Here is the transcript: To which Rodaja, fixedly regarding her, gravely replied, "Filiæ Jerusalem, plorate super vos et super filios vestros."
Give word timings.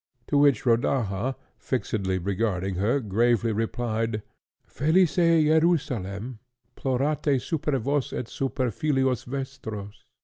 To 0.29 0.37
which 0.39 0.63
Rodaja, 0.65 1.35
fixedly 1.59 2.17
regarding 2.17 2.73
her, 2.73 2.99
gravely 2.99 3.51
replied, 3.51 4.23
"Filiæ 4.67 5.43
Jerusalem, 5.59 6.39
plorate 6.75 7.39
super 7.39 7.77
vos 7.77 8.11
et 8.11 8.27
super 8.27 8.71
filios 8.71 9.25
vestros." 9.27 10.01